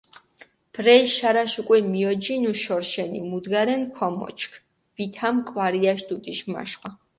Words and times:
ბრელი 0.77 1.11
შარაშ 1.11 1.57
უკული 1.63 1.83
მიოჯინუ 1.89 2.55
შორიშენი, 2.63 3.23
მუდგარენი 3.27 3.87
ქომოჩქ, 4.01 4.59
ვითამ 4.97 5.45
კვარიაში 5.53 6.11
დუდიში 6.13 6.59
მაშხვა. 6.59 6.97